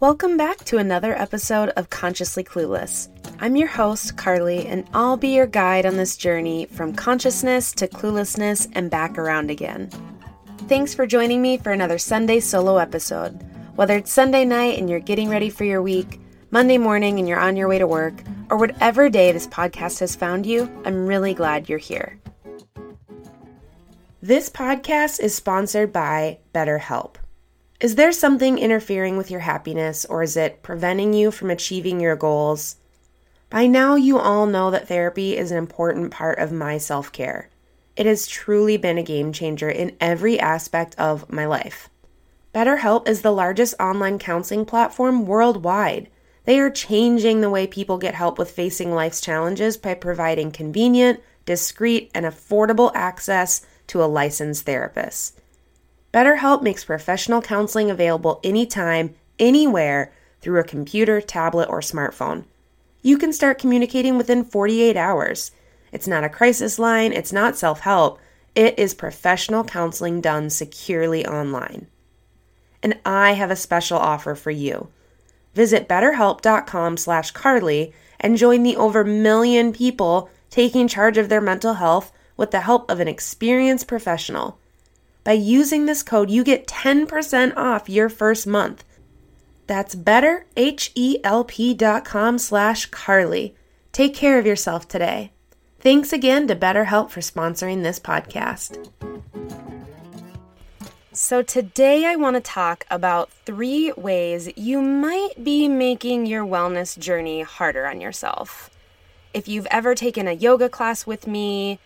Welcome 0.00 0.38
back 0.38 0.64
to 0.64 0.78
another 0.78 1.14
episode 1.14 1.68
of 1.76 1.90
Consciously 1.90 2.42
Clueless. 2.42 3.10
I'm 3.38 3.54
your 3.54 3.68
host, 3.68 4.16
Carly, 4.16 4.66
and 4.66 4.88
I'll 4.94 5.18
be 5.18 5.28
your 5.28 5.46
guide 5.46 5.84
on 5.84 5.98
this 5.98 6.16
journey 6.16 6.64
from 6.64 6.94
consciousness 6.94 7.70
to 7.72 7.86
cluelessness 7.86 8.66
and 8.72 8.90
back 8.90 9.18
around 9.18 9.50
again. 9.50 9.90
Thanks 10.68 10.94
for 10.94 11.06
joining 11.06 11.42
me 11.42 11.58
for 11.58 11.72
another 11.72 11.98
Sunday 11.98 12.40
solo 12.40 12.78
episode. 12.78 13.44
Whether 13.76 13.98
it's 13.98 14.10
Sunday 14.10 14.46
night 14.46 14.78
and 14.78 14.88
you're 14.88 15.00
getting 15.00 15.28
ready 15.28 15.50
for 15.50 15.64
your 15.64 15.82
week, 15.82 16.18
Monday 16.50 16.78
morning 16.78 17.18
and 17.18 17.28
you're 17.28 17.38
on 17.38 17.54
your 17.54 17.68
way 17.68 17.78
to 17.78 17.86
work, 17.86 18.14
or 18.48 18.56
whatever 18.56 19.10
day 19.10 19.32
this 19.32 19.46
podcast 19.46 20.00
has 20.00 20.16
found 20.16 20.46
you, 20.46 20.62
I'm 20.86 21.06
really 21.06 21.34
glad 21.34 21.68
you're 21.68 21.76
here. 21.76 22.18
This 24.22 24.48
podcast 24.48 25.20
is 25.20 25.34
sponsored 25.34 25.92
by 25.92 26.38
BetterHelp. 26.54 27.16
Is 27.80 27.94
there 27.94 28.12
something 28.12 28.58
interfering 28.58 29.16
with 29.16 29.30
your 29.30 29.40
happiness 29.40 30.04
or 30.04 30.22
is 30.22 30.36
it 30.36 30.62
preventing 30.62 31.14
you 31.14 31.30
from 31.30 31.48
achieving 31.48 31.98
your 31.98 32.14
goals? 32.14 32.76
By 33.48 33.66
now, 33.66 33.94
you 33.94 34.18
all 34.18 34.44
know 34.44 34.70
that 34.70 34.86
therapy 34.86 35.34
is 35.34 35.50
an 35.50 35.56
important 35.56 36.10
part 36.10 36.38
of 36.38 36.52
my 36.52 36.76
self 36.76 37.10
care. 37.10 37.48
It 37.96 38.04
has 38.04 38.26
truly 38.26 38.76
been 38.76 38.98
a 38.98 39.02
game 39.02 39.32
changer 39.32 39.70
in 39.70 39.96
every 39.98 40.38
aspect 40.38 40.94
of 40.98 41.32
my 41.32 41.46
life. 41.46 41.88
BetterHelp 42.54 43.08
is 43.08 43.22
the 43.22 43.32
largest 43.32 43.74
online 43.80 44.18
counseling 44.18 44.66
platform 44.66 45.24
worldwide. 45.24 46.10
They 46.44 46.60
are 46.60 46.70
changing 46.70 47.40
the 47.40 47.48
way 47.48 47.66
people 47.66 47.96
get 47.96 48.14
help 48.14 48.38
with 48.38 48.50
facing 48.50 48.92
life's 48.92 49.22
challenges 49.22 49.78
by 49.78 49.94
providing 49.94 50.52
convenient, 50.52 51.20
discreet, 51.46 52.10
and 52.14 52.26
affordable 52.26 52.92
access 52.94 53.62
to 53.86 54.04
a 54.04 54.06
licensed 54.06 54.66
therapist. 54.66 55.40
BetterHelp 56.12 56.62
makes 56.62 56.84
professional 56.84 57.40
counseling 57.40 57.90
available 57.90 58.40
anytime, 58.42 59.14
anywhere 59.38 60.12
through 60.40 60.60
a 60.60 60.64
computer, 60.64 61.20
tablet, 61.20 61.68
or 61.68 61.80
smartphone. 61.80 62.44
You 63.02 63.16
can 63.16 63.32
start 63.32 63.58
communicating 63.58 64.18
within 64.18 64.44
48 64.44 64.96
hours. 64.96 65.52
It's 65.92 66.08
not 66.08 66.24
a 66.24 66.28
crisis 66.28 66.78
line, 66.78 67.12
it's 67.12 67.32
not 67.32 67.56
self 67.56 67.80
help, 67.80 68.20
it 68.54 68.78
is 68.78 68.94
professional 68.94 69.64
counseling 69.64 70.20
done 70.20 70.50
securely 70.50 71.24
online. 71.26 71.86
And 72.82 72.98
I 73.04 73.32
have 73.32 73.50
a 73.50 73.56
special 73.56 73.98
offer 73.98 74.34
for 74.34 74.50
you. 74.50 74.88
Visit 75.54 75.88
betterhelp.com 75.88 76.96
slash 76.96 77.30
Carly 77.30 77.92
and 78.18 78.36
join 78.36 78.62
the 78.62 78.76
over 78.76 79.04
million 79.04 79.72
people 79.72 80.30
taking 80.50 80.88
charge 80.88 81.18
of 81.18 81.28
their 81.28 81.40
mental 81.40 81.74
health 81.74 82.12
with 82.36 82.50
the 82.50 82.60
help 82.60 82.90
of 82.90 83.00
an 83.00 83.08
experienced 83.08 83.86
professional. 83.86 84.59
By 85.22 85.32
using 85.32 85.84
this 85.86 86.02
code, 86.02 86.30
you 86.30 86.42
get 86.44 86.66
10% 86.66 87.56
off 87.56 87.88
your 87.88 88.08
first 88.08 88.46
month. 88.46 88.84
That's 89.66 89.94
betterhelp.com 89.94 92.38
slash 92.38 92.86
Carly. 92.86 93.54
Take 93.92 94.14
care 94.14 94.38
of 94.38 94.46
yourself 94.46 94.88
today. 94.88 95.32
Thanks 95.78 96.10
again 96.12 96.48
to 96.48 96.56
BetterHelp 96.56 97.10
for 97.10 97.20
sponsoring 97.20 97.82
this 97.82 97.98
podcast. 97.98 98.88
So, 101.12 101.42
today 101.42 102.06
I 102.06 102.16
want 102.16 102.36
to 102.36 102.40
talk 102.40 102.86
about 102.90 103.30
three 103.30 103.92
ways 103.96 104.48
you 104.56 104.80
might 104.80 105.42
be 105.42 105.68
making 105.68 106.26
your 106.26 106.46
wellness 106.46 106.98
journey 106.98 107.42
harder 107.42 107.86
on 107.86 108.00
yourself. 108.00 108.70
If 109.34 109.48
you've 109.48 109.66
ever 109.70 109.94
taken 109.94 110.28
a 110.28 110.32
yoga 110.32 110.68
class 110.68 111.06
with 111.06 111.26
me, 111.26 111.78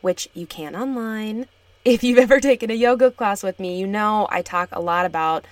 which 0.00 0.28
you 0.34 0.46
can 0.46 0.76
online, 0.76 1.46
if 1.92 2.04
you've 2.04 2.18
ever 2.18 2.40
taken 2.50 2.70
a 2.70 2.74
yoga 2.74 3.10
class 3.10 3.42
with 3.42 3.58
me, 3.58 3.78
you 3.78 3.86
know 3.86 4.28
I 4.30 4.42
talk 4.42 4.68
a 4.72 4.80
lot 4.80 5.06
about 5.06 5.44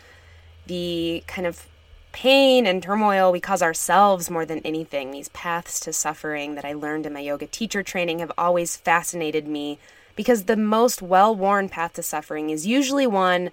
the 0.66 1.22
kind 1.26 1.46
of 1.46 1.66
pain 2.12 2.66
and 2.66 2.82
turmoil 2.82 3.30
we 3.30 3.40
cause 3.40 3.62
ourselves 3.62 4.30
more 4.30 4.46
than 4.46 4.60
anything. 4.60 5.10
These 5.10 5.28
paths 5.30 5.78
to 5.80 5.92
suffering 5.92 6.54
that 6.54 6.64
I 6.64 6.72
learned 6.72 7.06
in 7.06 7.12
my 7.12 7.20
yoga 7.20 7.46
teacher 7.46 7.82
training 7.82 8.20
have 8.20 8.32
always 8.38 8.76
fascinated 8.76 9.46
me 9.46 9.78
because 10.14 10.44
the 10.44 10.56
most 10.56 11.02
well 11.02 11.34
worn 11.34 11.68
path 11.68 11.92
to 11.94 12.02
suffering 12.02 12.50
is 12.50 12.66
usually 12.66 13.06
one 13.06 13.50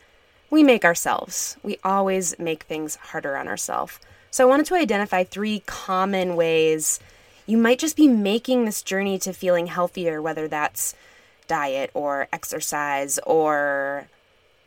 we 0.50 0.64
make 0.64 0.86
ourselves. 0.86 1.58
We 1.64 1.78
always 1.84 2.38
make 2.40 2.64
things 2.64 2.96
harder 2.96 3.36
on 3.36 3.48
ourselves. 3.48 4.00
So 4.32 4.46
I 4.46 4.50
wanted 4.50 4.66
to 4.68 4.76
identify 4.76 5.24
three 5.24 5.62
common 5.66 6.36
ways 6.36 7.00
you 7.46 7.58
might 7.58 7.80
just 7.80 7.98
be 7.98 8.08
making 8.08 8.66
this 8.66 8.82
journey 8.82 9.20
to 9.20 9.34
feeling 9.34 9.68
healthier, 9.68 10.22
whether 10.22 10.48
that's 10.48 10.96
diet 11.48 11.92
or 11.94 12.28
exercise 12.32 13.20
or 13.26 14.08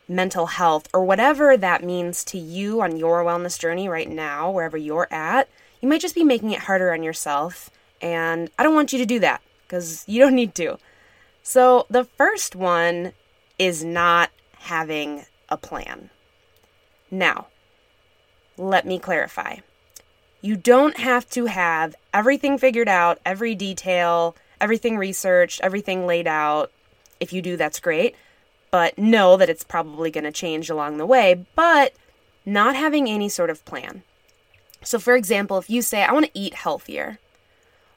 mental 0.08 0.46
health 0.46 0.88
or 0.94 1.04
whatever 1.04 1.56
that 1.56 1.82
means 1.82 2.24
to 2.24 2.38
you 2.38 2.80
on 2.80 2.96
your 2.96 3.24
wellness 3.24 3.58
journey 3.58 3.88
right 3.88 4.08
now, 4.08 4.50
wherever 4.50 4.76
you're 4.76 5.08
at, 5.10 5.48
you 5.80 5.88
might 5.88 6.00
just 6.00 6.14
be 6.14 6.24
making 6.24 6.52
it 6.52 6.60
harder 6.60 6.92
on 6.92 7.02
yourself. 7.02 7.70
And 8.00 8.50
I 8.58 8.62
don't 8.62 8.74
want 8.74 8.92
you 8.92 8.98
to 8.98 9.06
do 9.06 9.18
that 9.20 9.42
because 9.62 10.04
you 10.06 10.20
don't 10.20 10.34
need 10.34 10.54
to. 10.56 10.78
So, 11.42 11.86
the 11.88 12.04
first 12.04 12.56
one 12.56 13.12
is 13.58 13.84
not 13.84 14.30
having 14.58 15.26
a 15.48 15.56
plan. 15.56 16.10
Now, 17.10 17.46
let 18.56 18.84
me 18.84 18.98
clarify. 18.98 19.58
You 20.40 20.56
don't 20.56 20.98
have 20.98 21.28
to 21.30 21.46
have 21.46 21.94
everything 22.12 22.58
figured 22.58 22.88
out, 22.88 23.18
every 23.24 23.54
detail, 23.54 24.36
everything 24.60 24.96
researched, 24.96 25.60
everything 25.62 26.06
laid 26.06 26.26
out. 26.26 26.70
If 27.20 27.32
you 27.32 27.42
do, 27.42 27.56
that's 27.56 27.80
great. 27.80 28.14
But 28.70 28.98
know 28.98 29.36
that 29.36 29.48
it's 29.48 29.64
probably 29.64 30.10
going 30.10 30.24
to 30.24 30.32
change 30.32 30.68
along 30.68 30.98
the 30.98 31.06
way, 31.06 31.46
but 31.54 31.94
not 32.44 32.76
having 32.76 33.08
any 33.08 33.28
sort 33.28 33.50
of 33.50 33.64
plan. 33.64 34.02
So, 34.82 34.98
for 34.98 35.16
example, 35.16 35.58
if 35.58 35.68
you 35.68 35.82
say, 35.82 36.02
I 36.04 36.12
want 36.12 36.26
to 36.26 36.38
eat 36.38 36.54
healthier, 36.54 37.18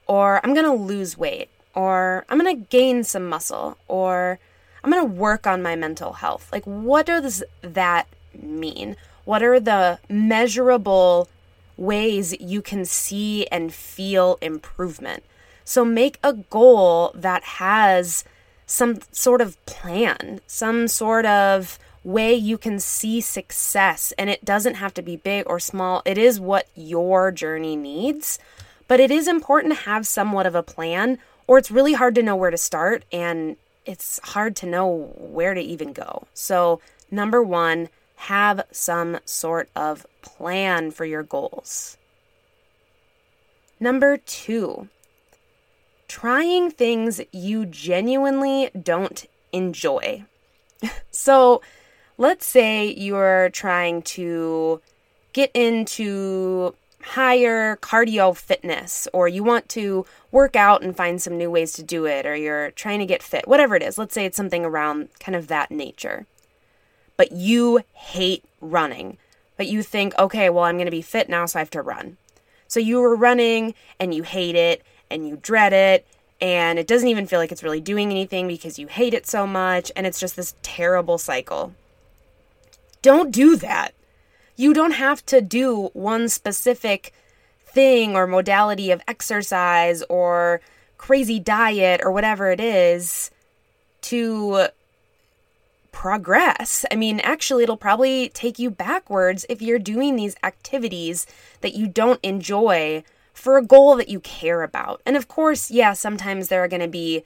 or 0.07 0.39
I'm 0.43 0.53
going 0.53 0.65
to 0.65 0.83
lose 0.83 1.17
weight, 1.17 1.49
or 1.75 2.25
I'm 2.29 2.39
going 2.39 2.55
to 2.55 2.67
gain 2.69 3.03
some 3.03 3.27
muscle, 3.27 3.77
or 3.87 4.39
I'm 4.83 4.91
going 4.91 5.05
to 5.05 5.13
work 5.13 5.45
on 5.45 5.61
my 5.61 5.75
mental 5.75 6.13
health, 6.13 6.49
like 6.51 6.65
what 6.65 7.05
does 7.05 7.43
that 7.61 8.07
mean? 8.33 8.95
What 9.25 9.43
are 9.43 9.59
the 9.59 9.99
measurable 10.09 11.29
ways 11.77 12.35
you 12.39 12.61
can 12.61 12.85
see 12.85 13.45
and 13.47 13.73
feel 13.73 14.37
improvement? 14.41 15.23
So 15.69 15.85
make 15.85 16.17
a 16.23 16.33
goal 16.33 17.11
that 17.13 17.43
has 17.43 18.23
some 18.65 19.01
sort 19.11 19.39
of 19.39 19.63
plan, 19.67 20.41
some 20.47 20.87
sort 20.87 21.27
of 21.27 21.77
way 22.03 22.33
you 22.33 22.57
can 22.57 22.79
see 22.79 23.21
success. 23.21 24.11
And 24.17 24.31
it 24.31 24.43
doesn't 24.43 24.73
have 24.73 24.95
to 24.95 25.03
be 25.03 25.15
big 25.15 25.43
or 25.45 25.59
small, 25.59 26.01
it 26.05 26.17
is 26.17 26.39
what 26.39 26.67
your 26.73 27.29
journey 27.31 27.75
needs. 27.75 28.39
But 28.87 28.99
it 28.99 29.11
is 29.11 29.27
important 29.27 29.75
to 29.75 29.81
have 29.81 30.07
somewhat 30.07 30.47
of 30.47 30.55
a 30.55 30.63
plan, 30.63 31.19
or 31.45 31.59
it's 31.59 31.69
really 31.69 31.93
hard 31.93 32.15
to 32.15 32.23
know 32.23 32.35
where 32.35 32.49
to 32.49 32.57
start 32.57 33.05
and 33.11 33.55
it's 33.85 34.19
hard 34.23 34.55
to 34.55 34.65
know 34.65 35.13
where 35.19 35.53
to 35.53 35.61
even 35.61 35.93
go. 35.93 36.25
So, 36.33 36.81
number 37.11 37.43
one, 37.43 37.89
have 38.15 38.65
some 38.71 39.19
sort 39.23 39.69
of 39.75 40.07
plan 40.23 40.89
for 40.89 41.05
your 41.05 41.21
goals. 41.21 41.95
Number 43.79 44.17
two, 44.17 44.89
trying 46.09 46.71
things 46.71 47.21
you 47.31 47.65
genuinely 47.65 48.69
don't 48.81 49.25
enjoy. 49.53 50.25
so, 51.11 51.61
let's 52.17 52.45
say 52.45 52.93
you're 52.93 53.49
trying 53.51 54.01
to 54.01 54.81
get 55.31 55.51
into 55.53 56.75
higher 57.01 57.77
cardio 57.77 58.35
fitness, 58.35 59.07
or 59.13 59.29
you 59.29 59.43
want 59.43 59.69
to 59.69 60.05
work 60.31 60.55
out 60.55 60.83
and 60.83 60.97
find 60.97 61.21
some 61.21 61.37
new 61.37 61.49
ways 61.49 61.71
to 61.73 61.83
do 61.83 62.05
it, 62.05 62.25
or 62.25 62.35
you're 62.35 62.71
trying 62.71 62.99
to 62.99 63.05
get 63.05 63.23
fit, 63.23 63.47
whatever 63.47 63.75
it 63.75 63.83
is. 63.83 63.97
Let's 63.97 64.13
say 64.13 64.25
it's 64.25 64.35
something 64.35 64.65
around 64.65 65.07
kind 65.19 65.35
of 65.35 65.47
that 65.47 65.71
nature. 65.71 66.25
But 67.15 67.31
you 67.31 67.81
hate 67.93 68.43
running, 68.59 69.17
but 69.55 69.67
you 69.67 69.83
think, 69.83 70.13
okay, 70.17 70.49
well, 70.49 70.65
I'm 70.65 70.75
going 70.75 70.85
to 70.85 70.91
be 70.91 71.01
fit 71.01 71.29
now, 71.29 71.45
so 71.45 71.59
I 71.59 71.61
have 71.61 71.69
to 71.71 71.81
run. 71.81 72.17
So 72.67 72.79
you 72.79 72.99
were 72.99 73.15
running 73.15 73.73
and 73.99 74.13
you 74.13 74.23
hate 74.23 74.55
it 74.55 74.83
and 75.09 75.27
you 75.27 75.37
dread 75.41 75.73
it 75.73 76.05
and 76.41 76.79
it 76.79 76.87
doesn't 76.87 77.07
even 77.07 77.27
feel 77.27 77.39
like 77.39 77.51
it's 77.51 77.63
really 77.63 77.81
doing 77.81 78.11
anything 78.11 78.47
because 78.47 78.79
you 78.79 78.87
hate 78.87 79.13
it 79.13 79.27
so 79.27 79.45
much 79.45 79.91
and 79.95 80.07
it's 80.07 80.19
just 80.19 80.35
this 80.35 80.55
terrible 80.61 81.17
cycle. 81.17 81.73
Don't 83.01 83.31
do 83.31 83.55
that. 83.57 83.93
You 84.55 84.73
don't 84.73 84.91
have 84.91 85.25
to 85.27 85.41
do 85.41 85.89
one 85.93 86.27
specific 86.29 87.13
thing 87.65 88.15
or 88.15 88.27
modality 88.27 88.91
of 88.91 89.01
exercise 89.07 90.03
or 90.09 90.61
crazy 90.97 91.39
diet 91.39 92.01
or 92.03 92.11
whatever 92.11 92.51
it 92.51 92.59
is 92.59 93.31
to 94.01 94.67
progress. 95.91 96.85
I 96.91 96.95
mean, 96.95 97.19
actually, 97.21 97.63
it'll 97.63 97.77
probably 97.77 98.29
take 98.29 98.59
you 98.59 98.69
backwards 98.69 99.45
if 99.49 99.61
you're 99.61 99.79
doing 99.79 100.15
these 100.15 100.35
activities 100.43 101.25
that 101.61 101.73
you 101.73 101.87
don't 101.87 102.19
enjoy 102.23 103.03
for 103.39 103.57
a 103.57 103.65
goal 103.65 103.95
that 103.95 104.09
you 104.09 104.19
care 104.19 104.63
about. 104.63 105.01
And 105.05 105.15
of 105.15 105.29
course, 105.29 105.71
yeah, 105.71 105.93
sometimes 105.93 106.49
there 106.49 106.61
are 106.61 106.67
going 106.67 106.81
to 106.81 106.89
be 106.89 107.23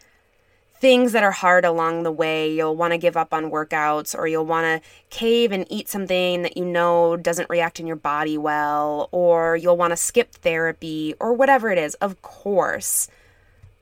things 0.75 1.12
that 1.13 1.24
are 1.24 1.31
hard 1.31 1.65
along 1.65 2.04
the 2.04 2.12
way. 2.12 2.54
You'll 2.54 2.75
want 2.75 2.92
to 2.94 3.00
give 3.00 3.18
up 3.18 3.33
on 3.33 3.50
workouts 3.50 4.15
or 4.15 4.27
you'll 4.27 4.45
want 4.45 4.83
to 4.83 4.89
cave 5.10 5.51
and 5.51 5.65
eat 5.71 5.89
something 5.89 6.44
that 6.44 6.56
you 6.56 6.65
know 6.65 7.18
doesn't 7.18 7.50
react 7.50 7.80
in 7.80 7.88
your 7.88 7.95
body 7.95 8.38
well, 8.38 9.10
or 9.12 9.56
you'll 9.56 9.77
want 9.77 9.92
to 9.92 9.98
skip 9.98 10.33
therapy 10.36 11.15
or 11.19 11.33
whatever 11.33 11.71
it 11.71 11.80
is, 11.80 11.95
of 11.95 12.21
course. 12.21 13.07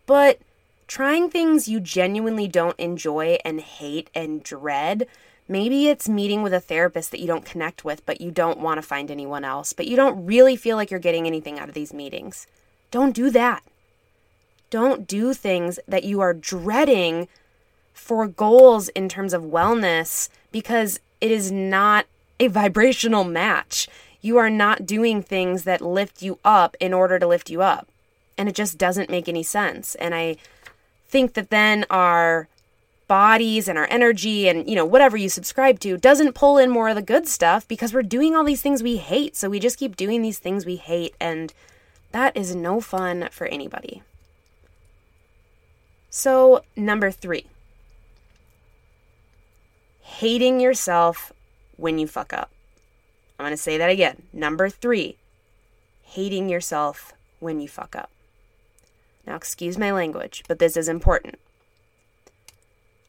But 0.05 0.39
trying 0.87 1.29
things 1.29 1.67
you 1.67 1.81
genuinely 1.81 2.47
don't 2.47 2.79
enjoy 2.79 3.39
and 3.43 3.59
hate 3.59 4.09
and 4.15 4.41
dread. 4.41 5.05
Maybe 5.51 5.89
it's 5.89 6.07
meeting 6.07 6.43
with 6.43 6.53
a 6.53 6.61
therapist 6.61 7.11
that 7.11 7.19
you 7.19 7.27
don't 7.27 7.43
connect 7.43 7.83
with, 7.83 8.05
but 8.05 8.21
you 8.21 8.31
don't 8.31 8.61
want 8.61 8.77
to 8.77 8.81
find 8.81 9.11
anyone 9.11 9.43
else, 9.43 9.73
but 9.73 9.85
you 9.85 9.97
don't 9.97 10.25
really 10.25 10.55
feel 10.55 10.77
like 10.77 10.89
you're 10.89 10.97
getting 10.97 11.27
anything 11.27 11.59
out 11.59 11.67
of 11.67 11.73
these 11.75 11.93
meetings. 11.93 12.47
Don't 12.89 13.13
do 13.13 13.29
that. 13.31 13.61
Don't 14.69 15.05
do 15.05 15.33
things 15.33 15.77
that 15.89 16.05
you 16.05 16.21
are 16.21 16.33
dreading 16.33 17.27
for 17.91 18.27
goals 18.27 18.87
in 18.89 19.09
terms 19.09 19.33
of 19.33 19.43
wellness 19.43 20.29
because 20.53 21.01
it 21.19 21.31
is 21.31 21.51
not 21.51 22.05
a 22.39 22.47
vibrational 22.47 23.25
match. 23.25 23.89
You 24.21 24.37
are 24.37 24.49
not 24.49 24.85
doing 24.85 25.21
things 25.21 25.65
that 25.65 25.81
lift 25.81 26.21
you 26.21 26.39
up 26.45 26.77
in 26.79 26.93
order 26.93 27.19
to 27.19 27.27
lift 27.27 27.49
you 27.49 27.61
up. 27.61 27.89
And 28.37 28.47
it 28.47 28.55
just 28.55 28.77
doesn't 28.77 29.09
make 29.09 29.27
any 29.27 29.43
sense. 29.43 29.95
And 29.95 30.15
I 30.15 30.37
think 31.09 31.33
that 31.33 31.49
then 31.49 31.85
our 31.89 32.47
bodies 33.11 33.67
and 33.67 33.77
our 33.77 33.87
energy 33.89 34.47
and 34.47 34.69
you 34.69 34.75
know 34.75 34.85
whatever 34.85 35.17
you 35.17 35.27
subscribe 35.27 35.79
to 35.79 35.97
doesn't 35.97 36.33
pull 36.33 36.57
in 36.57 36.69
more 36.69 36.87
of 36.87 36.95
the 36.95 37.01
good 37.01 37.27
stuff 37.27 37.67
because 37.67 37.93
we're 37.93 38.01
doing 38.01 38.35
all 38.35 38.45
these 38.45 38.61
things 38.61 38.81
we 38.81 38.97
hate 38.97 39.35
so 39.35 39.49
we 39.49 39.59
just 39.59 39.77
keep 39.77 39.97
doing 39.97 40.21
these 40.21 40.39
things 40.39 40.65
we 40.65 40.77
hate 40.77 41.13
and 41.19 41.53
that 42.11 42.35
is 42.37 42.55
no 42.55 42.79
fun 42.79 43.27
for 43.31 43.47
anybody 43.47 44.01
so, 46.13 46.65
number 46.75 47.09
three, 47.09 47.45
hating 50.01 50.59
yourself 50.59 51.31
when 51.77 51.99
you 51.99 52.05
fuck 52.05 52.33
up. 52.33 52.51
I'm 53.39 53.45
going 53.45 53.51
to 53.51 53.57
say 53.57 53.77
that 53.77 53.89
again. 53.89 54.23
Number 54.33 54.69
three, 54.69 55.15
hating 56.03 56.49
yourself 56.49 57.13
when 57.39 57.61
you 57.61 57.69
fuck 57.69 57.95
up. 57.95 58.11
Now, 59.25 59.37
excuse 59.37 59.77
my 59.77 59.93
language, 59.93 60.43
but 60.49 60.59
this 60.59 60.75
is 60.75 60.89
important. 60.89 61.39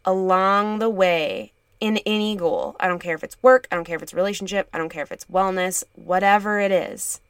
Along 0.05 0.79
the 0.79 0.91
way, 0.91 1.53
in 1.83 1.99
any 2.07 2.37
goal, 2.37 2.77
I 2.79 2.87
don't 2.87 3.01
care 3.01 3.15
if 3.15 3.25
it's 3.25 3.43
work, 3.43 3.67
I 3.71 3.75
don't 3.75 3.85
care 3.85 3.97
if 3.97 4.03
it's 4.03 4.15
relationship, 4.15 4.69
I 4.73 4.79
don't 4.79 4.89
care 4.89 5.03
if 5.03 5.11
it's 5.11 5.25
wellness, 5.25 5.83
whatever 5.95 6.61
it 6.61 6.71
is, 6.71 7.21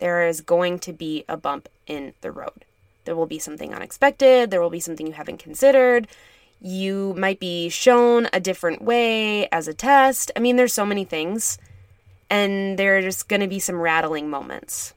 there 0.00 0.26
is 0.28 0.42
going 0.42 0.78
to 0.80 0.92
be 0.92 1.24
a 1.28 1.36
bump 1.36 1.68
in 1.86 2.12
the 2.20 2.30
road. 2.30 2.66
There 3.06 3.16
will 3.16 3.26
be 3.26 3.38
something 3.38 3.72
unexpected, 3.72 4.50
there 4.50 4.60
will 4.60 4.70
be 4.70 4.80
something 4.80 5.06
you 5.06 5.14
haven't 5.14 5.38
considered. 5.38 6.08
You 6.60 7.14
might 7.16 7.38
be 7.38 7.68
shown 7.68 8.28
a 8.32 8.40
different 8.40 8.82
way 8.82 9.48
as 9.48 9.68
a 9.68 9.74
test. 9.74 10.30
I 10.34 10.40
mean, 10.40 10.56
there's 10.56 10.72
so 10.72 10.86
many 10.86 11.04
things, 11.04 11.58
and 12.28 12.78
there's 12.78 13.22
going 13.22 13.40
to 13.40 13.46
be 13.46 13.58
some 13.58 13.80
rattling 13.80 14.28
moments. 14.28 14.94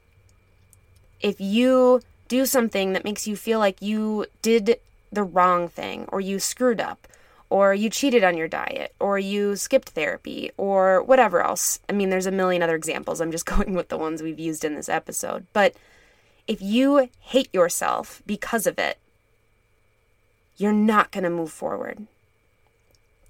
If 1.22 1.40
you 1.40 2.02
do 2.28 2.46
something 2.46 2.94
that 2.94 3.04
makes 3.04 3.28
you 3.28 3.36
feel 3.36 3.60
like 3.60 3.82
you 3.82 4.26
did 4.42 4.80
the 5.12 5.24
wrong 5.24 5.68
thing, 5.68 6.06
or 6.10 6.22
you 6.22 6.40
screwed 6.40 6.80
up, 6.80 7.08
or 7.50 7.74
you 7.74 7.90
cheated 7.90 8.24
on 8.24 8.38
your 8.38 8.48
diet, 8.48 8.94
or 9.00 9.18
you 9.18 9.56
skipped 9.56 9.90
therapy, 9.90 10.52
or 10.58 11.02
whatever 11.02 11.42
else. 11.42 11.80
I 11.90 11.94
mean, 11.94 12.10
there's 12.10 12.28
a 12.28 12.32
million 12.32 12.62
other 12.62 12.76
examples. 12.76 13.22
I'm 13.22 13.32
just 13.32 13.46
going 13.48 13.74
with 13.74 13.90
the 13.90 13.98
ones 13.98 14.22
we've 14.22 14.40
used 14.40 14.64
in 14.64 14.76
this 14.76 14.90
episode. 14.90 15.46
But 15.54 15.76
if 16.48 16.62
you 16.62 17.10
hate 17.20 17.54
yourself 17.54 18.22
because 18.26 18.66
of 18.66 18.80
it, 18.80 18.98
you're 20.58 20.74
not 20.74 21.12
going 21.12 21.24
to 21.24 21.30
move 21.30 21.52
forward. 21.52 22.06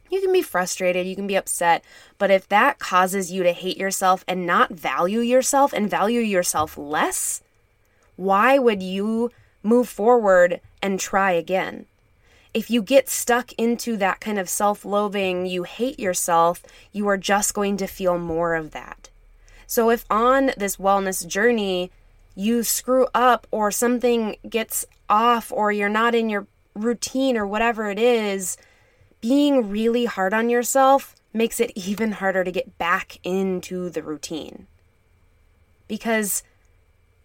You 0.10 0.22
can 0.22 0.34
be 0.34 0.42
frustrated, 0.42 1.06
you 1.06 1.16
can 1.16 1.28
be 1.28 1.36
upset, 1.36 1.84
but 2.18 2.32
if 2.32 2.50
that 2.50 2.80
causes 2.80 3.32
you 3.32 3.44
to 3.44 3.52
hate 3.52 3.78
yourself 3.78 4.26
and 4.28 4.46
not 4.48 4.72
value 4.72 5.20
yourself 5.20 5.72
and 5.72 5.90
value 5.90 6.22
yourself 6.22 6.78
less, 6.78 7.44
why 8.16 8.58
would 8.58 8.82
you 8.82 9.32
move 9.62 9.88
forward 9.88 10.62
and 10.82 11.00
try 11.00 11.32
again? 11.32 11.86
If 12.54 12.72
you 12.72 12.82
get 12.82 13.10
stuck 13.10 13.54
into 13.54 13.96
that 13.98 14.20
kind 14.20 14.40
of 14.40 14.50
self 14.50 14.84
loathing, 14.84 15.46
you 15.46 15.64
hate 15.64 16.00
yourself, 16.00 16.64
you 16.92 17.08
are 17.08 17.18
just 17.18 17.54
going 17.54 17.78
to 17.78 17.88
feel 17.88 18.18
more 18.18 18.56
of 18.56 18.72
that. 18.72 19.10
So, 19.68 19.92
if 19.92 20.04
on 20.10 20.52
this 20.58 20.78
wellness 20.78 21.28
journey 21.28 21.92
you 22.36 22.64
screw 22.64 23.08
up 23.14 23.46
or 23.52 23.70
something 23.70 24.36
gets 24.50 24.86
off 25.10 25.52
or 25.52 25.72
you're 25.72 25.90
not 25.90 26.16
in 26.16 26.30
your 26.30 26.48
routine 26.74 27.38
or 27.38 27.46
whatever 27.46 27.90
it 27.90 28.00
is, 28.00 28.58
being 29.22 29.70
really 29.70 30.06
hard 30.06 30.34
on 30.34 30.50
yourself 30.50 31.16
makes 31.34 31.60
it 31.60 31.72
even 31.76 32.14
harder 32.14 32.44
to 32.44 32.52
get 32.52 32.78
back 32.78 33.20
into 33.24 33.90
the 33.90 34.02
routine. 34.02 34.68
Because 35.88 36.44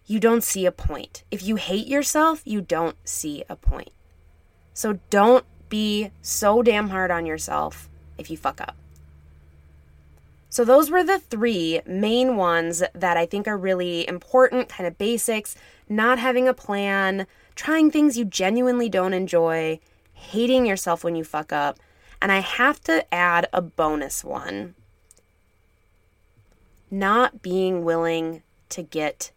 you 0.05 0.19
don't 0.19 0.43
see 0.43 0.65
a 0.65 0.71
point. 0.71 1.23
If 1.31 1.43
you 1.43 1.55
hate 1.55 1.87
yourself, 1.87 2.41
you 2.45 2.61
don't 2.61 2.95
see 3.07 3.43
a 3.49 3.55
point. 3.55 3.91
So 4.73 4.99
don't 5.09 5.45
be 5.69 6.11
so 6.21 6.61
damn 6.61 6.89
hard 6.89 7.11
on 7.11 7.25
yourself 7.25 7.89
if 8.17 8.29
you 8.29 8.37
fuck 8.37 8.61
up. 8.61 8.75
So, 10.49 10.63
those 10.63 10.89
were 10.89 11.03
the 11.03 11.19
three 11.19 11.81
main 11.85 12.37
ones 12.37 12.81
that 12.93 13.17
I 13.17 13.25
think 13.25 13.45
are 13.45 13.57
really 13.57 14.07
important 14.07 14.69
kind 14.69 14.87
of 14.87 14.97
basics 14.97 15.53
not 15.89 16.17
having 16.17 16.47
a 16.47 16.53
plan, 16.53 17.27
trying 17.55 17.91
things 17.91 18.17
you 18.17 18.23
genuinely 18.23 18.87
don't 18.87 19.13
enjoy, 19.13 19.81
hating 20.13 20.65
yourself 20.65 21.03
when 21.03 21.17
you 21.17 21.25
fuck 21.25 21.51
up. 21.51 21.77
And 22.21 22.31
I 22.31 22.39
have 22.39 22.79
to 22.83 23.13
add 23.13 23.49
a 23.51 23.61
bonus 23.61 24.23
one 24.23 24.75
not 26.89 27.41
being 27.41 27.83
willing 27.83 28.41
to 28.69 28.81
get 28.81 29.31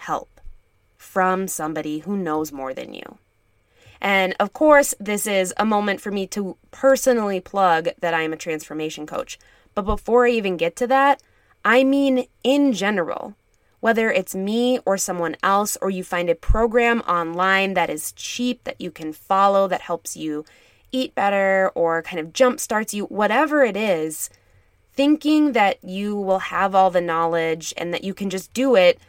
help 0.00 0.40
from 0.96 1.48
somebody 1.48 2.00
who 2.00 2.16
knows 2.16 2.52
more 2.52 2.74
than 2.74 2.92
you. 2.94 3.18
And 4.00 4.34
of 4.40 4.52
course, 4.52 4.94
this 4.98 5.26
is 5.26 5.52
a 5.56 5.64
moment 5.64 6.00
for 6.00 6.10
me 6.10 6.26
to 6.28 6.56
personally 6.70 7.40
plug 7.40 7.88
that 8.00 8.14
I 8.14 8.22
am 8.22 8.32
a 8.32 8.36
transformation 8.36 9.06
coach. 9.06 9.38
But 9.74 9.82
before 9.82 10.26
I 10.26 10.30
even 10.30 10.56
get 10.56 10.76
to 10.76 10.86
that, 10.86 11.22
I 11.64 11.84
mean 11.84 12.26
in 12.42 12.72
general. 12.72 13.34
Whether 13.80 14.10
it's 14.10 14.34
me 14.34 14.78
or 14.84 14.98
someone 14.98 15.36
else, 15.42 15.78
or 15.80 15.88
you 15.88 16.04
find 16.04 16.28
a 16.28 16.34
program 16.34 17.00
online 17.00 17.72
that 17.74 17.88
is 17.88 18.12
cheap 18.12 18.64
that 18.64 18.78
you 18.80 18.90
can 18.90 19.14
follow 19.14 19.68
that 19.68 19.80
helps 19.80 20.16
you 20.18 20.44
eat 20.92 21.14
better 21.14 21.70
or 21.74 22.02
kind 22.02 22.20
of 22.20 22.34
jump 22.34 22.60
starts 22.60 22.92
you, 22.92 23.04
whatever 23.06 23.64
it 23.64 23.76
is, 23.76 24.28
thinking 24.92 25.52
that 25.52 25.82
you 25.82 26.14
will 26.14 26.40
have 26.40 26.74
all 26.74 26.90
the 26.90 27.00
knowledge 27.00 27.72
and 27.78 27.94
that 27.94 28.04
you 28.04 28.12
can 28.12 28.28
just 28.28 28.52
do 28.52 28.76
it 28.76 29.00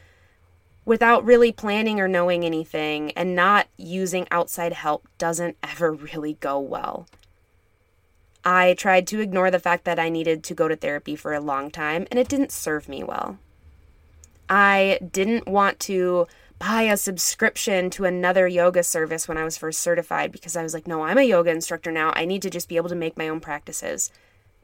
without 0.91 1.23
really 1.23 1.53
planning 1.53 2.01
or 2.01 2.07
knowing 2.09 2.43
anything 2.43 3.11
and 3.11 3.33
not 3.33 3.65
using 3.77 4.27
outside 4.29 4.73
help 4.73 5.07
doesn't 5.17 5.55
ever 5.63 5.93
really 5.93 6.33
go 6.41 6.59
well. 6.59 7.07
I 8.43 8.73
tried 8.73 9.07
to 9.07 9.21
ignore 9.21 9.49
the 9.49 9.57
fact 9.57 9.85
that 9.85 9.99
I 9.99 10.09
needed 10.09 10.43
to 10.43 10.53
go 10.53 10.67
to 10.67 10.75
therapy 10.75 11.15
for 11.15 11.33
a 11.33 11.39
long 11.39 11.71
time, 11.71 12.07
and 12.11 12.19
it 12.19 12.27
didn't 12.27 12.51
serve 12.51 12.89
me 12.89 13.05
well. 13.05 13.37
I 14.49 14.99
didn't 15.13 15.47
want 15.47 15.79
to 15.81 16.27
buy 16.59 16.81
a 16.81 16.97
subscription 16.97 17.89
to 17.91 18.03
another 18.03 18.45
yoga 18.45 18.83
service 18.83 19.29
when 19.29 19.37
I 19.37 19.45
was 19.45 19.57
first 19.57 19.79
certified 19.79 20.33
because 20.33 20.57
I 20.57 20.63
was 20.63 20.73
like, 20.73 20.87
no, 20.87 21.03
I'm 21.03 21.17
a 21.17 21.23
yoga 21.23 21.51
instructor 21.51 21.93
now. 21.93 22.11
I 22.17 22.25
need 22.25 22.41
to 22.41 22.49
just 22.49 22.67
be 22.67 22.75
able 22.75 22.89
to 22.89 22.95
make 22.95 23.17
my 23.17 23.29
own 23.29 23.39
practices. 23.39 24.11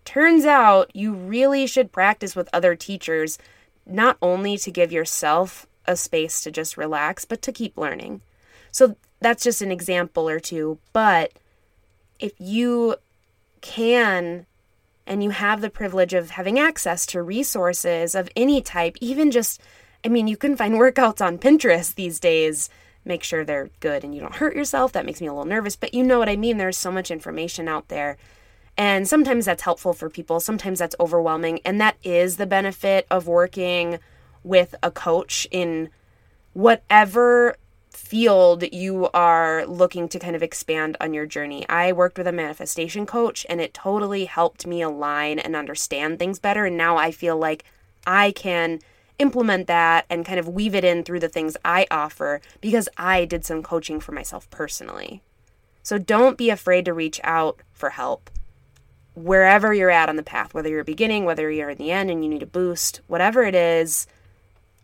Turns 0.04 0.44
out 0.44 0.94
you 0.94 1.14
really 1.14 1.66
should 1.68 1.94
practice 1.94 2.36
with 2.36 2.50
other 2.52 2.76
teachers, 2.76 3.40
not 3.86 4.18
only 4.22 4.58
to 4.58 4.72
give 4.72 4.92
yourself 4.92 5.68
a 5.88 5.96
space 5.96 6.42
to 6.42 6.52
just 6.52 6.78
relax, 6.78 7.26
but 7.26 7.42
to 7.44 7.52
keep 7.52 7.78
learning. 7.78 8.22
So 8.72 8.96
that's 9.20 9.44
just 9.44 9.62
an 9.62 9.72
example 9.72 10.30
or 10.30 10.40
two. 10.40 10.80
But 10.94 11.34
if 12.20 12.34
you 12.38 12.96
can 13.62 14.46
and 15.06 15.24
you 15.24 15.30
have 15.30 15.62
the 15.62 15.70
privilege 15.70 16.14
of 16.14 16.32
having 16.32 16.60
access 16.60 17.06
to 17.08 17.22
resources 17.22 18.14
of 18.14 18.30
any 18.36 18.62
type, 18.62 18.98
even 19.02 19.32
just, 19.32 19.62
I 20.04 20.10
mean, 20.10 20.28
you 20.28 20.38
can 20.38 20.56
find 20.56 20.74
workouts 20.76 21.26
on 21.26 21.38
Pinterest 21.38 21.96
these 21.96 22.20
days. 22.20 22.70
Make 23.06 23.24
sure 23.24 23.46
they're 23.46 23.70
good 23.80 24.04
and 24.04 24.14
you 24.14 24.20
don't 24.20 24.36
hurt 24.36 24.56
yourself. 24.56 24.92
That 24.92 25.06
makes 25.06 25.22
me 25.22 25.28
a 25.28 25.34
little 25.34 25.46
nervous, 25.46 25.78
but 25.78 25.94
you 25.94 26.04
know 26.04 26.20
what 26.20 26.30
I 26.30 26.36
mean. 26.36 26.58
There's 26.58 26.78
so 26.78 26.92
much 26.92 27.10
information 27.10 27.68
out 27.68 27.88
there. 27.88 28.18
And 28.78 29.08
sometimes 29.08 29.46
that's 29.46 29.64
helpful 29.64 29.94
for 29.94 30.10
people, 30.10 30.40
sometimes 30.40 30.78
that's 30.78 30.96
overwhelming. 31.00 31.62
And 31.66 31.82
that 31.82 31.98
is 32.04 32.38
the 32.38 32.46
benefit 32.46 33.08
of 33.10 33.28
working 33.28 33.98
with 34.48 34.76
a 34.82 34.92
coach 34.92 35.48
in 35.52 35.90
whatever 36.54 37.56
field 37.92 38.64
you 38.72 39.10
are 39.14 39.66
looking 39.66 40.08
to 40.08 40.20
kind 40.20 40.36
of 40.36 40.44
expand 40.44 40.96
on 41.02 41.14
your 41.14 41.26
journey. 41.26 41.68
I 41.68 41.92
worked 41.92 42.18
with 42.18 42.28
a 42.28 42.32
manifestation 42.32 43.06
coach 43.06 43.46
and 43.50 43.60
it 43.60 43.74
totally 43.74 44.26
helped 44.26 44.66
me 44.66 44.82
align 44.82 45.40
and 45.40 45.56
understand 45.56 46.20
things 46.20 46.40
better. 46.40 46.66
And 46.66 46.78
now 46.78 46.96
I 46.98 47.12
feel 47.12 47.38
like 47.38 47.66
I 48.06 48.32
can 48.32 48.80
implement 49.20 49.68
that 49.68 50.06
and 50.10 50.26
kind 50.26 50.40
of 50.40 50.48
weave 50.48 50.76
it 50.76 50.86
in 50.86 51.04
through 51.04 51.20
the 51.20 51.28
things 51.28 51.58
I 51.66 51.88
offer 51.90 52.40
because 52.62 52.88
I 52.98 53.26
did 53.26 53.44
some 53.44 53.64
coaching 53.64 54.00
for 54.00 54.12
myself 54.12 54.50
personally. 54.50 55.22
So 55.84 55.98
don't 55.98 56.38
be 56.38 56.50
afraid 56.50 56.86
to 56.86 56.94
reach 56.94 57.20
out 57.24 57.62
for 57.74 57.90
help. 57.92 58.30
Wherever 59.16 59.74
you're 59.74 59.90
at 59.90 60.10
on 60.10 60.16
the 60.16 60.24
path, 60.24 60.54
whether 60.54 60.70
you're 60.70 60.84
beginning, 60.84 61.26
whether 61.26 61.50
you're 61.50 61.72
in 61.72 61.78
the 61.78 61.92
end 61.92 62.12
and 62.12 62.24
you 62.24 62.30
need 62.30 62.44
a 62.44 62.48
boost, 62.48 63.02
whatever 63.08 63.44
it 63.44 63.56
is, 63.56 64.06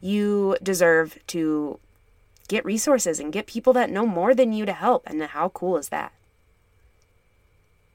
you 0.04 0.58
deserve 0.62 1.18
to 1.28 1.80
get 2.50 2.66
resources 2.66 3.20
and 3.20 3.32
get 3.32 3.48
people 3.48 3.72
that 3.74 3.90
know 3.90 4.06
more 4.06 4.36
than 4.36 4.52
you 4.52 4.66
to 4.66 4.74
help. 4.74 5.04
And 5.08 5.22
how 5.22 5.50
cool 5.50 5.78
is 5.78 5.90
that? 5.90 6.12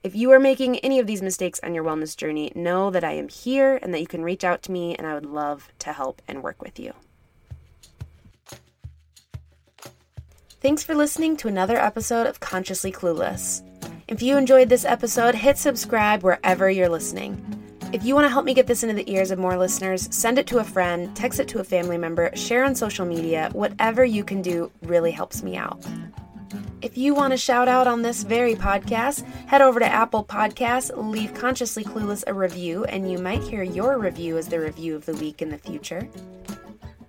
If 0.01 0.15
you 0.15 0.31
are 0.31 0.39
making 0.39 0.79
any 0.79 0.97
of 0.99 1.07
these 1.07 1.21
mistakes 1.21 1.59
on 1.61 1.75
your 1.75 1.83
wellness 1.83 2.17
journey, 2.17 2.51
know 2.55 2.89
that 2.89 3.03
I 3.03 3.11
am 3.11 3.27
here 3.27 3.77
and 3.81 3.93
that 3.93 3.99
you 3.99 4.07
can 4.07 4.23
reach 4.23 4.43
out 4.43 4.63
to 4.63 4.71
me, 4.71 4.95
and 4.95 5.05
I 5.05 5.13
would 5.13 5.25
love 5.25 5.69
to 5.79 5.93
help 5.93 6.21
and 6.27 6.41
work 6.41 6.61
with 6.61 6.79
you. 6.79 6.93
Thanks 10.61 10.83
for 10.83 10.95
listening 10.95 11.37
to 11.37 11.47
another 11.47 11.77
episode 11.77 12.27
of 12.27 12.39
Consciously 12.39 12.91
Clueless. 12.91 13.61
If 14.07 14.21
you 14.21 14.37
enjoyed 14.37 14.69
this 14.69 14.83
episode, 14.83 15.35
hit 15.35 15.57
subscribe 15.57 16.23
wherever 16.23 16.69
you're 16.69 16.89
listening. 16.89 17.68
If 17.91 18.05
you 18.05 18.13
want 18.13 18.25
to 18.25 18.29
help 18.29 18.45
me 18.45 18.53
get 18.53 18.67
this 18.67 18.83
into 18.83 18.93
the 18.93 19.11
ears 19.11 19.31
of 19.31 19.39
more 19.39 19.57
listeners, 19.57 20.07
send 20.15 20.37
it 20.37 20.45
to 20.47 20.59
a 20.59 20.63
friend, 20.63 21.15
text 21.15 21.39
it 21.39 21.47
to 21.47 21.59
a 21.59 21.63
family 21.63 21.97
member, 21.97 22.29
share 22.35 22.63
on 22.63 22.75
social 22.75 23.03
media. 23.03 23.49
Whatever 23.53 24.05
you 24.05 24.23
can 24.23 24.43
do 24.43 24.71
really 24.83 25.09
helps 25.09 25.41
me 25.41 25.57
out. 25.57 25.83
If 26.83 26.99
you 26.99 27.15
want 27.15 27.33
a 27.33 27.37
shout 27.37 27.67
out 27.67 27.87
on 27.87 28.03
this 28.03 28.21
very 28.21 28.53
podcast, 28.53 29.25
head 29.47 29.63
over 29.63 29.79
to 29.79 29.87
Apple 29.87 30.23
Podcasts, 30.23 30.95
leave 30.95 31.33
Consciously 31.33 31.83
Clueless 31.83 32.23
a 32.27 32.33
review, 32.33 32.85
and 32.85 33.11
you 33.11 33.17
might 33.17 33.41
hear 33.41 33.63
your 33.63 33.97
review 33.97 34.37
as 34.37 34.47
the 34.47 34.59
review 34.59 34.95
of 34.95 35.07
the 35.07 35.15
week 35.15 35.41
in 35.41 35.49
the 35.49 35.57
future. 35.57 36.07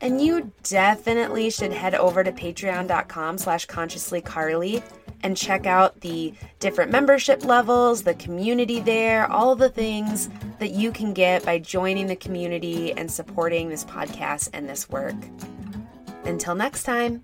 And 0.01 0.19
you 0.21 0.51
definitely 0.63 1.51
should 1.51 1.73
head 1.73 1.95
over 1.95 2.25
to 2.25 2.33
patreon.com 2.33 3.37
slash 3.37 3.67
consciouslycarly 3.67 4.83
and 5.23 5.37
check 5.37 5.67
out 5.67 6.01
the 6.01 6.33
different 6.59 6.91
membership 6.91 7.45
levels, 7.45 8.03
the 8.03 8.15
community 8.15 8.81
there, 8.81 9.31
all 9.31 9.55
the 9.55 9.69
things 9.69 10.29
that 10.59 10.71
you 10.71 10.93
can 10.93 11.13
get 11.13 11.45
by 11.45 11.59
joining 11.59 12.07
the 12.07 12.17
community 12.17 12.93
and 12.93 13.11
supporting 13.11 13.69
this 13.69 13.85
podcast 13.85 14.51
and 14.53 14.69
this 14.69 14.89
work. 14.89 15.17
Until 16.25 16.55
next 16.55 16.85
time. 16.85 17.23